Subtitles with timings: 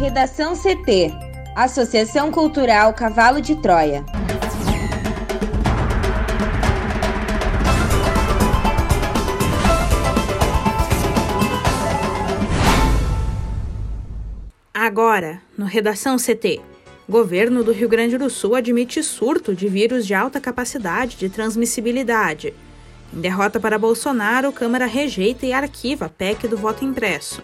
[0.00, 1.12] Redação CT
[1.54, 4.02] Associação Cultural Cavalo de Troia.
[14.72, 16.62] Agora, no Redação CT.
[17.06, 22.54] Governo do Rio Grande do Sul admite surto de vírus de alta capacidade de transmissibilidade.
[23.12, 27.42] Em derrota para Bolsonaro, Câmara rejeita e arquiva a PEC do voto impresso.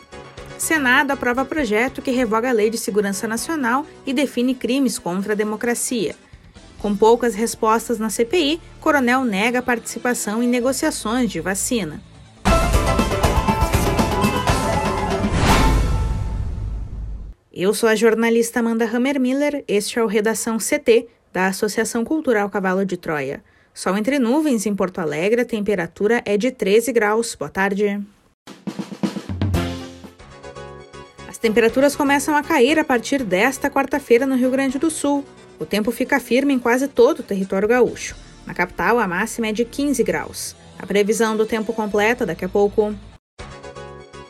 [0.58, 5.36] Senado aprova projeto que revoga a Lei de Segurança Nacional e define crimes contra a
[5.36, 6.16] democracia.
[6.78, 12.00] Com poucas respostas na CPI, Coronel nega participação em negociações de vacina.
[17.52, 22.84] Eu sou a jornalista Amanda Hammermiller, este é o Redação CT, da Associação Cultural Cavalo
[22.84, 23.42] de Troia.
[23.72, 27.34] Sol entre nuvens em Porto Alegre, a temperatura é de 13 graus.
[27.34, 28.00] Boa tarde.
[31.46, 35.24] Temperaturas começam a cair a partir desta quarta-feira no Rio Grande do Sul.
[35.60, 38.16] O tempo fica firme em quase todo o território gaúcho.
[38.44, 40.56] Na capital, a máxima é de 15 graus.
[40.76, 42.92] A previsão do tempo completa daqui a pouco.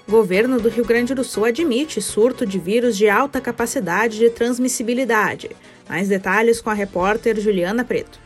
[0.06, 5.56] Governo do Rio Grande do Sul admite surto de vírus de alta capacidade de transmissibilidade.
[5.89, 8.20] Mais detalhes com a repórter Juliana Preto.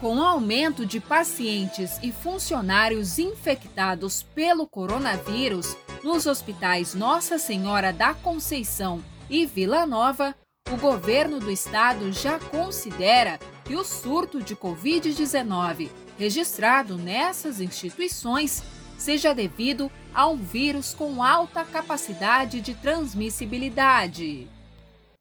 [0.00, 8.12] Com o aumento de pacientes e funcionários infectados pelo coronavírus nos hospitais Nossa Senhora da
[8.12, 10.36] Conceição e Vila Nova,
[10.70, 15.88] o governo do estado já considera que o surto de Covid-19
[16.18, 18.62] registrado nessas instituições
[18.98, 24.46] seja devido a um vírus com alta capacidade de transmissibilidade.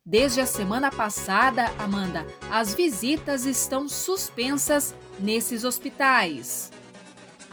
[0.06, 6.73] Desde a semana passada, Amanda, as visitas estão suspensas nesses hospitais.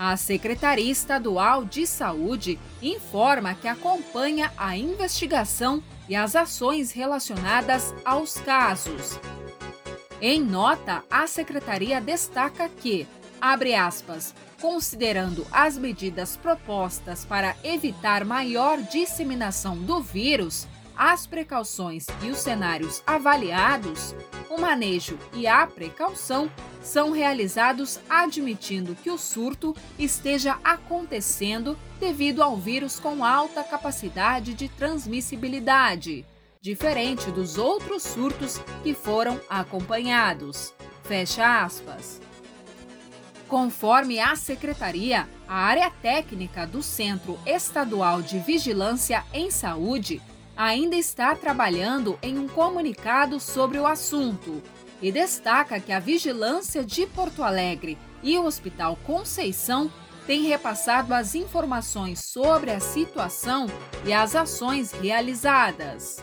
[0.03, 8.41] A Secretaria Estadual de Saúde informa que acompanha a investigação e as ações relacionadas aos
[8.41, 9.21] casos.
[10.19, 13.07] Em nota, a secretaria destaca que,
[13.39, 22.31] abre aspas, considerando as medidas propostas para evitar maior disseminação do vírus, as precauções e
[22.31, 24.15] os cenários avaliados,
[24.51, 26.51] o manejo e a precaução
[26.83, 34.69] são realizados admitindo que o surto esteja acontecendo devido ao vírus com alta capacidade de
[34.69, 36.27] transmissibilidade,
[36.61, 40.75] diferente dos outros surtos que foram acompanhados.
[41.05, 42.21] Fecha aspas.
[43.49, 50.23] Conforme a secretaria, a área técnica do Centro Estadual de Vigilância em Saúde
[50.57, 54.63] ainda está trabalhando em um comunicado sobre o assunto
[55.01, 59.91] e destaca que a Vigilância de Porto Alegre e o Hospital Conceição
[60.27, 63.67] têm repassado as informações sobre a situação
[64.05, 66.23] e as ações realizadas.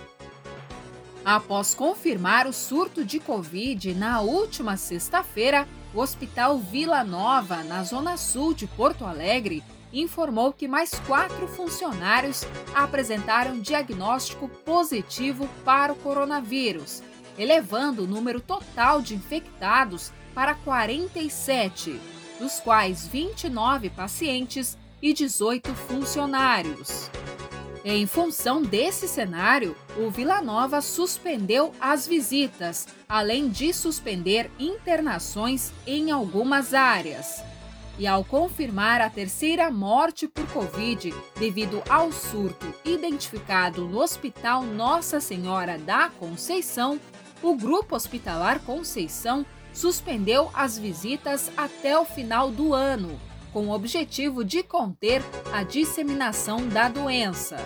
[1.26, 8.16] Após confirmar o surto de Covid na última sexta-feira, o Hospital Vila Nova, na zona
[8.16, 9.62] sul de Porto Alegre,
[9.92, 12.44] informou que mais quatro funcionários
[12.74, 17.02] apresentaram diagnóstico positivo para o coronavírus,
[17.38, 22.00] elevando o número total de infectados para 47,
[22.40, 27.10] dos quais 29 pacientes e 18 funcionários.
[27.90, 36.12] Em função desse cenário, o Vila Nova suspendeu as visitas, além de suspender internações em
[36.12, 37.42] algumas áreas.
[38.00, 45.20] E ao confirmar a terceira morte por Covid devido ao surto identificado no Hospital Nossa
[45.20, 47.00] Senhora da Conceição,
[47.42, 53.20] o Grupo Hospitalar Conceição suspendeu as visitas até o final do ano
[53.52, 57.58] com o objetivo de conter a disseminação da doença.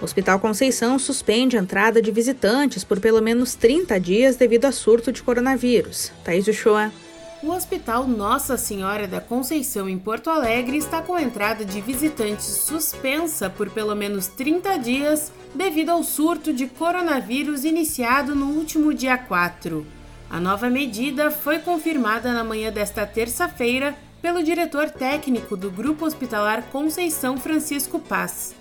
[0.00, 4.72] O Hospital Conceição suspende a entrada de visitantes por pelo menos 30 dias devido a
[4.72, 6.12] surto de coronavírus.
[6.22, 6.92] Thaís Uchoa.
[7.42, 12.44] O Hospital Nossa Senhora da Conceição em Porto Alegre está com a entrada de visitantes
[12.44, 19.16] suspensa por pelo menos 30 dias devido ao surto de coronavírus iniciado no último dia
[19.16, 19.86] 4.
[20.28, 26.64] A nova medida foi confirmada na manhã desta terça-feira pelo diretor técnico do Grupo Hospitalar
[26.64, 28.54] Conceição Francisco Paz.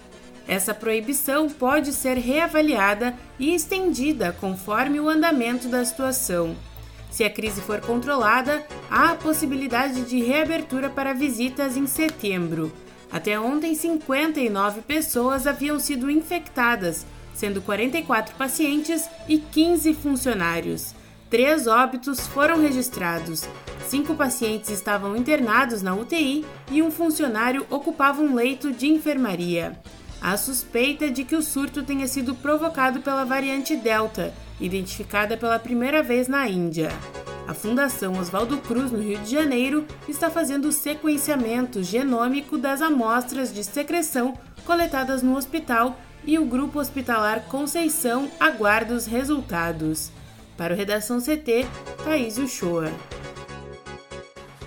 [0.48, 6.56] Essa proibição pode ser reavaliada e estendida conforme o andamento da situação.
[7.10, 12.72] Se a crise for controlada, há a possibilidade de reabertura para visitas em setembro.
[13.12, 20.94] Até ontem, 59 pessoas haviam sido infectadas, sendo 44 pacientes e 15 funcionários.
[21.30, 23.44] Três óbitos foram registrados.
[23.88, 29.80] Cinco pacientes estavam internados na UTI e um funcionário ocupava um leito de enfermaria.
[30.22, 36.04] Há suspeita de que o surto tenha sido provocado pela variante Delta, identificada pela primeira
[36.04, 36.90] vez na Índia.
[37.48, 43.54] A Fundação Oswaldo Cruz, no Rio de Janeiro, está fazendo o sequenciamento genômico das amostras
[43.54, 50.12] de secreção coletadas no hospital e o Grupo Hospitalar Conceição aguarda os resultados.
[50.56, 51.66] Para o Redação CT,
[52.04, 52.92] Thaís Uchoa.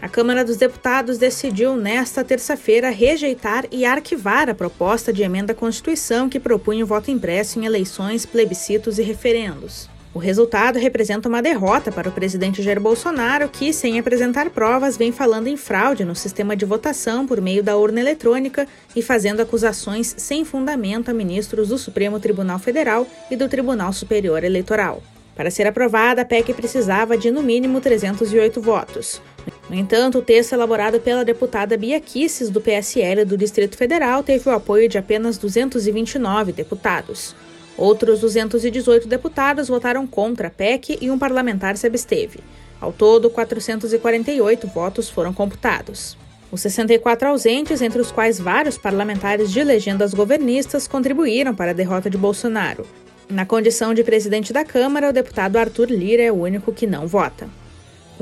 [0.03, 5.55] A Câmara dos Deputados decidiu nesta terça-feira rejeitar e arquivar a proposta de emenda à
[5.55, 9.89] Constituição que propunha o voto impresso em eleições, plebiscitos e referendos.
[10.13, 15.13] O resultado representa uma derrota para o presidente Jair Bolsonaro, que, sem apresentar provas, vem
[15.13, 18.67] falando em fraude no sistema de votação por meio da urna eletrônica
[18.97, 24.43] e fazendo acusações sem fundamento a ministros do Supremo Tribunal Federal e do Tribunal Superior
[24.43, 25.01] Eleitoral.
[25.37, 29.23] Para ser aprovada, a PEC precisava de no mínimo 308 votos.
[29.71, 34.49] No entanto, o texto elaborado pela deputada Bia Kisses, do PSL do Distrito Federal, teve
[34.49, 37.35] o apoio de apenas 229 deputados.
[37.77, 42.41] Outros 218 deputados votaram contra a PEC e um parlamentar se absteve.
[42.81, 46.19] Ao todo, 448 votos foram computados.
[46.51, 52.11] Os 64 ausentes, entre os quais vários parlamentares de legendas governistas, contribuíram para a derrota
[52.11, 52.87] de Bolsonaro.
[53.31, 57.07] Na condição de presidente da Câmara, o deputado Arthur Lira é o único que não
[57.07, 57.49] vota.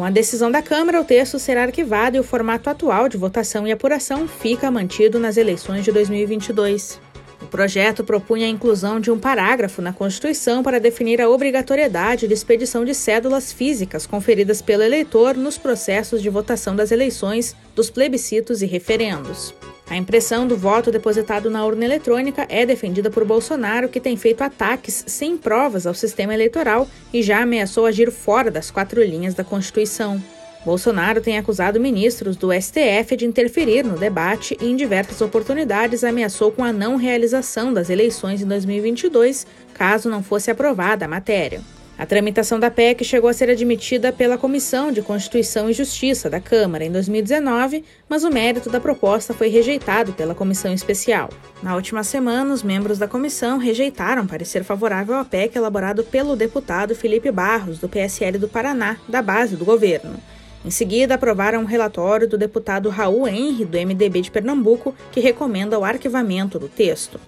[0.01, 3.69] Com a decisão da Câmara, o texto será arquivado e o formato atual de votação
[3.69, 6.99] e apuração fica mantido nas eleições de 2022.
[7.43, 12.33] O projeto propunha a inclusão de um parágrafo na Constituição para definir a obrigatoriedade de
[12.33, 18.63] expedição de cédulas físicas conferidas pelo eleitor nos processos de votação das eleições, dos plebiscitos
[18.63, 19.53] e referendos.
[19.91, 24.41] A impressão do voto depositado na urna eletrônica é defendida por Bolsonaro, que tem feito
[24.41, 29.43] ataques sem provas ao sistema eleitoral e já ameaçou agir fora das quatro linhas da
[29.43, 30.23] Constituição.
[30.65, 36.53] Bolsonaro tem acusado ministros do STF de interferir no debate e, em diversas oportunidades, ameaçou
[36.53, 39.45] com a não realização das eleições em 2022
[39.75, 41.63] caso não fosse aprovada a matéria.
[42.01, 46.41] A tramitação da PEC chegou a ser admitida pela Comissão de Constituição e Justiça da
[46.41, 51.29] Câmara em 2019, mas o mérito da proposta foi rejeitado pela Comissão Especial.
[51.63, 56.95] Na última semana, os membros da comissão rejeitaram parecer favorável à PEC elaborado pelo deputado
[56.95, 60.17] Felipe Barros, do PSL do Paraná, da base do governo.
[60.65, 65.79] Em seguida, aprovaram um relatório do deputado Raul Henry, do MDB de Pernambuco, que recomenda
[65.79, 67.21] o arquivamento do texto.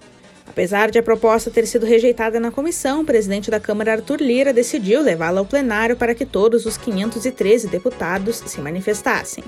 [0.52, 4.52] Apesar de a proposta ter sido rejeitada na comissão, o presidente da Câmara, Arthur Lira,
[4.52, 9.42] decidiu levá-la ao plenário para que todos os 513 deputados se manifestassem.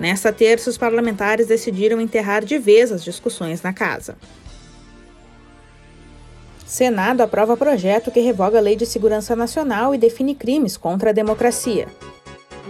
[0.00, 4.16] Nesta terça, os parlamentares decidiram enterrar de vez as discussões na casa.
[6.64, 11.12] Senado aprova projeto que revoga a Lei de Segurança Nacional e define crimes contra a
[11.12, 11.86] democracia.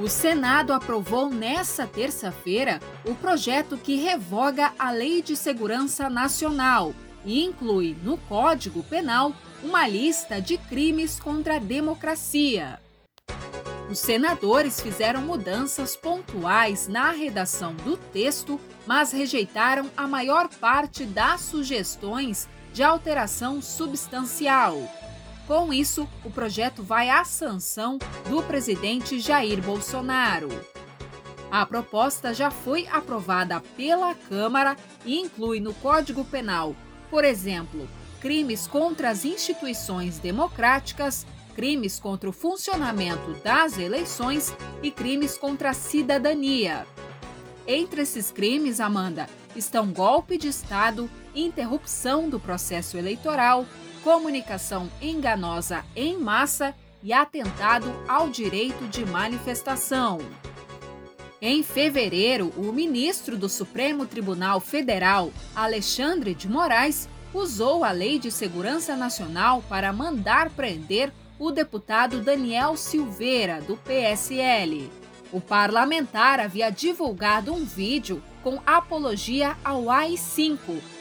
[0.02, 6.92] O Senado aprovou nesta terça-feira o projeto que revoga a Lei de Segurança Nacional
[7.24, 9.32] e inclui no Código Penal
[9.62, 12.80] uma lista de crimes contra a democracia.
[13.90, 21.40] Os senadores fizeram mudanças pontuais na redação do texto, mas rejeitaram a maior parte das
[21.40, 24.80] sugestões de alteração substancial.
[25.46, 30.48] Com isso, o projeto vai à sanção do presidente Jair Bolsonaro.
[31.50, 36.76] A proposta já foi aprovada pela Câmara e inclui no Código Penal
[37.10, 37.88] por exemplo,
[38.20, 45.74] crimes contra as instituições democráticas, crimes contra o funcionamento das eleições e crimes contra a
[45.74, 46.86] cidadania.
[47.66, 53.66] Entre esses crimes, Amanda, estão golpe de Estado, interrupção do processo eleitoral,
[54.02, 60.18] comunicação enganosa em massa e atentado ao direito de manifestação.
[61.42, 68.30] Em fevereiro, o ministro do Supremo Tribunal Federal, Alexandre de Moraes, usou a Lei de
[68.30, 74.90] Segurança Nacional para mandar prender o deputado Daniel Silveira, do PSL.
[75.32, 80.58] O parlamentar havia divulgado um vídeo com apologia ao AI-5,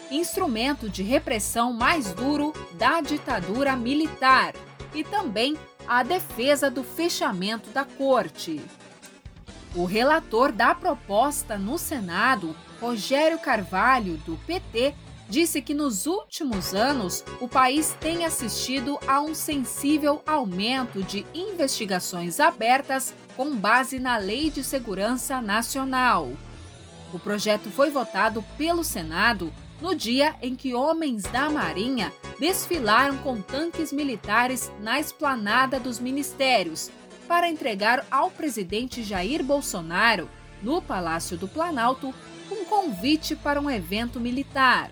[0.09, 4.53] instrumento de repressão mais duro da ditadura militar,
[4.95, 8.61] e também a defesa do fechamento da corte.
[9.75, 14.95] O relator da proposta no Senado, Rogério Carvalho, do PT,
[15.29, 22.39] disse que nos últimos anos o país tem assistido a um sensível aumento de investigações
[22.39, 26.31] abertas com base na Lei de Segurança Nacional.
[27.13, 33.39] O projeto foi votado pelo Senado no dia em que homens da Marinha desfilaram com
[33.39, 36.89] tanques militares na esplanada dos ministérios
[37.29, 40.27] para entregar ao presidente Jair Bolsonaro,
[40.63, 42.11] no Palácio do Planalto,
[42.51, 44.89] um convite para um evento militar.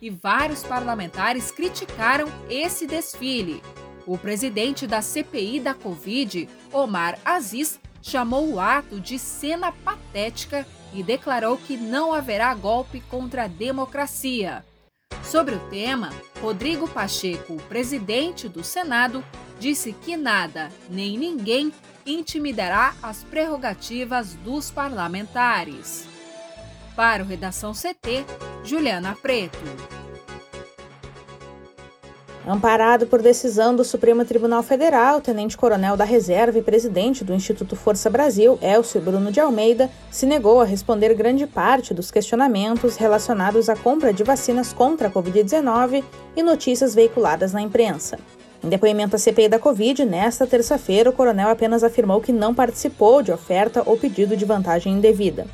[0.00, 3.62] e vários parlamentares criticaram esse desfile.
[4.04, 11.04] O presidente da CPI da Covid, Omar Aziz, chamou o ato de cena patética e
[11.04, 14.64] declarou que não haverá golpe contra a democracia.
[15.22, 16.10] Sobre o tema,
[16.40, 19.24] Rodrigo Pacheco, presidente do Senado,
[19.62, 21.72] disse que nada nem ninguém
[22.04, 26.04] intimidará as prerrogativas dos parlamentares.
[26.96, 28.26] Para o Redação CT,
[28.64, 29.56] Juliana Preto.
[32.44, 37.76] Amparado por decisão do Supremo Tribunal Federal, o tenente-coronel da Reserva e presidente do Instituto
[37.76, 43.68] Força Brasil, Elcio Bruno de Almeida, se negou a responder grande parte dos questionamentos relacionados
[43.68, 46.02] à compra de vacinas contra a Covid-19
[46.34, 48.18] e notícias veiculadas na imprensa.
[48.64, 53.20] Em depoimento à CPI da Covid, nesta terça-feira, o coronel apenas afirmou que não participou
[53.20, 55.46] de oferta ou pedido de vantagem indevida.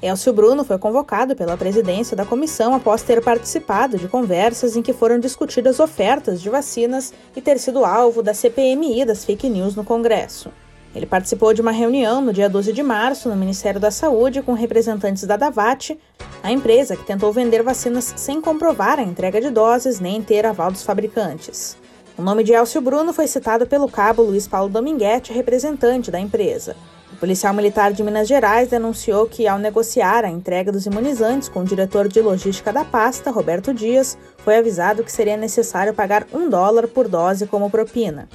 [0.00, 4.92] Elcio Bruno foi convocado pela presidência da comissão após ter participado de conversas em que
[4.92, 9.84] foram discutidas ofertas de vacinas e ter sido alvo da CPMI das fake news no
[9.84, 10.50] Congresso.
[10.94, 14.52] Ele participou de uma reunião no dia 12 de março no Ministério da Saúde com
[14.52, 15.98] representantes da Davat,
[16.42, 20.70] a empresa que tentou vender vacinas sem comprovar a entrega de doses nem ter aval
[20.70, 21.81] dos fabricantes.
[22.16, 26.76] O nome de Elcio Bruno foi citado pelo cabo Luiz Paulo Dominguete, representante da empresa.
[27.10, 31.60] O policial militar de Minas Gerais denunciou que, ao negociar a entrega dos imunizantes com
[31.60, 36.50] o diretor de logística da pasta, Roberto Dias, foi avisado que seria necessário pagar um
[36.50, 38.28] dólar por dose como propina.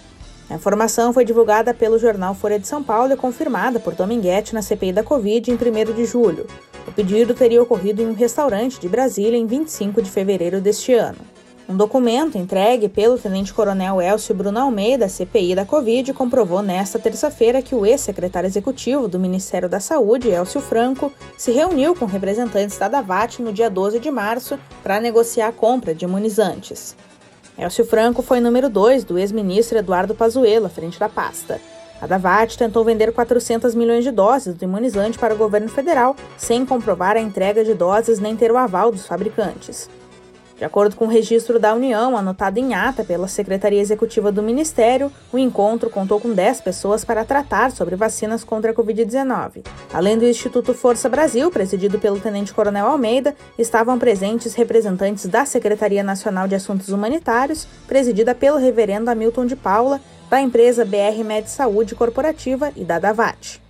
[0.49, 4.63] A informação foi divulgada pelo jornal Folha de São Paulo e confirmada por Dominguete na
[4.63, 6.47] CPI da Covid em 1 de julho.
[6.87, 11.36] O pedido teria ocorrido em um restaurante de Brasília em 25 de fevereiro deste ano.
[11.69, 17.75] Um documento entregue pelo tenente-coronel Elcio Bruno Almeida, CPI da Covid, comprovou nesta terça-feira que
[17.75, 23.41] o ex-secretário executivo do Ministério da Saúde, Elcio Franco, se reuniu com representantes da Davat
[23.41, 26.95] no dia 12 de março para negociar a compra de imunizantes.
[27.59, 31.59] Elcio Franco foi número 2 do ex-ministro Eduardo Pazuello à frente da pasta.
[31.99, 36.65] A Davat tentou vender 400 milhões de doses do imunizante para o governo federal, sem
[36.65, 39.89] comprovar a entrega de doses nem ter o aval dos fabricantes.
[40.57, 45.11] De acordo com o registro da União, anotado em ata pela Secretaria Executiva do Ministério,
[45.31, 49.63] o encontro contou com 10 pessoas para tratar sobre vacinas contra a Covid-19.
[49.93, 56.03] Além do Instituto Força Brasil, presidido pelo Tenente Coronel Almeida, estavam presentes representantes da Secretaria
[56.03, 61.93] Nacional de Assuntos Humanitários, presidida pelo reverendo Hamilton de Paula, da empresa BR Med Saúde
[61.93, 63.61] Corporativa e da Davat.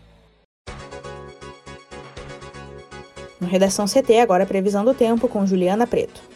[3.41, 6.26] No Redação CT, agora previsão do tempo com Juliana Preto.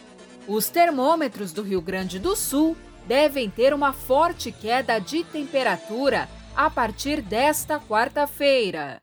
[0.52, 6.68] Os termômetros do Rio Grande do Sul devem ter uma forte queda de temperatura a
[6.68, 9.00] partir desta quarta-feira.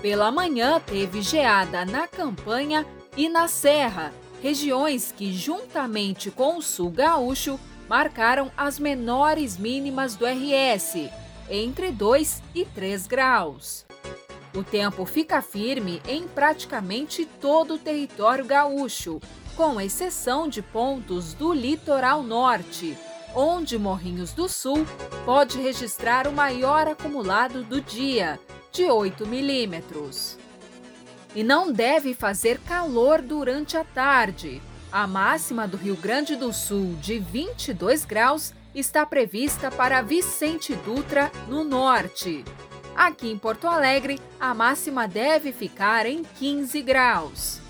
[0.00, 6.92] Pela manhã, teve geada na campanha e na serra, regiões que, juntamente com o sul
[6.92, 11.10] gaúcho, marcaram as menores mínimas do RS,
[11.50, 13.84] entre 2 e 3 graus.
[14.54, 19.20] O tempo fica firme em praticamente todo o território gaúcho,
[19.56, 22.96] com exceção de pontos do litoral norte,
[23.34, 24.86] onde Morrinhos do Sul
[25.24, 28.38] pode registrar o maior acumulado do dia,
[28.70, 30.36] de 8 milímetros.
[31.34, 34.60] E não deve fazer calor durante a tarde.
[34.92, 41.30] A máxima do Rio Grande do Sul, de 22 graus, está prevista para Vicente Dutra,
[41.48, 42.44] no norte.
[42.94, 47.65] Aqui em Porto Alegre, a máxima deve ficar em 15 graus.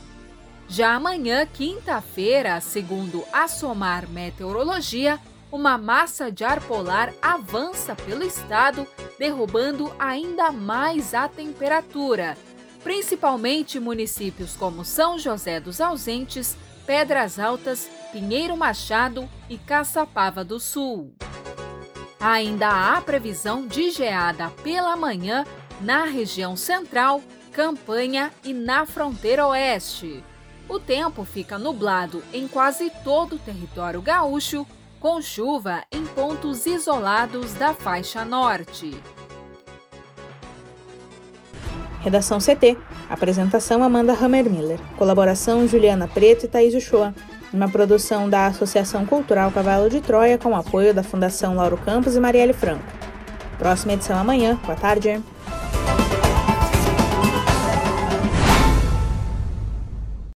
[0.68, 5.18] Já amanhã, quinta-feira, segundo a Somar Meteorologia,
[5.50, 12.36] uma massa de ar polar avança pelo estado, derrubando ainda mais a temperatura,
[12.82, 21.14] principalmente municípios como São José dos Ausentes, Pedras Altas, Pinheiro Machado e Caçapava do Sul.
[22.18, 25.44] Ainda há previsão de geada pela manhã
[25.80, 30.22] na região central, Campanha e na fronteira oeste.
[30.68, 34.66] O tempo fica nublado em quase todo o território gaúcho,
[34.98, 39.00] com chuva em pontos isolados da faixa norte.
[42.00, 42.76] Redação CT.
[43.08, 44.80] Apresentação Amanda Hammermiller.
[44.96, 47.14] Colaboração Juliana Preto e Thaís Uchoa.
[47.52, 52.20] Uma produção da Associação Cultural Cavalo de Troia com apoio da Fundação Lauro Campos e
[52.20, 52.84] Marielle Franco.
[53.58, 54.58] Próxima edição amanhã.
[54.64, 55.22] Boa tarde.